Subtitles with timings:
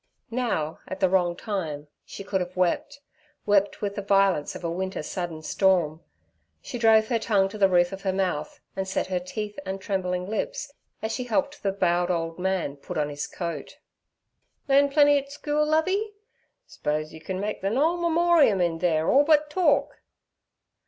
[0.33, 5.05] Now, at the wrong time, she could have wept—wept with the violence of a winter's
[5.05, 6.01] sudden storm.
[6.59, 9.79] She drove her tongue to the roof of her mouth, and set her teeth and
[9.79, 13.77] trembling lips, as she helped the bowed old man put on his coat.
[14.67, 16.15] 'Learn plenty et schule, Lovey?
[16.65, 20.01] S'pose you can make the nole memorium in theer all but talk?'